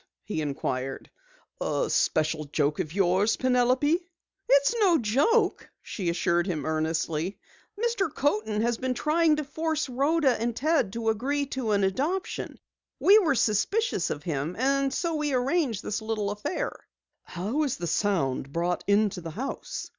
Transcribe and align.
he 0.23 0.41
inquired. 0.41 1.11
"A 1.61 1.87
special 1.87 2.45
joke 2.45 2.79
of 2.79 2.91
yours, 2.91 3.37
Penelope?" 3.37 3.99
"It's 4.49 4.73
no 4.79 4.97
joke," 4.97 5.69
she 5.83 6.09
assured 6.09 6.47
him 6.47 6.65
earnestly. 6.65 7.37
"Mr. 7.79 8.11
Coaten 8.11 8.61
has 8.63 8.79
been 8.79 8.95
trying 8.95 9.35
to 9.35 9.43
force 9.43 9.87
Rhoda 9.87 10.41
and 10.41 10.55
Ted 10.55 10.93
to 10.93 11.09
agree 11.09 11.45
to 11.53 11.69
an 11.69 11.83
adoption. 11.83 12.57
We 12.99 13.19
were 13.19 13.35
suspicious 13.35 14.09
of 14.09 14.23
him, 14.23 14.55
and 14.57 14.91
so 14.91 15.13
we 15.13 15.35
arranged 15.35 15.83
this 15.83 16.01
little 16.01 16.31
affair." 16.31 16.75
"How 17.21 17.61
is 17.61 17.77
the 17.77 17.85
sound 17.85 18.51
brought 18.51 18.83
into 18.87 19.21
the 19.21 19.29
house?" 19.29 19.87